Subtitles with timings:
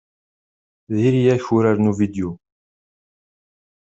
[0.95, 2.29] Diri-yak uraren uvidyu.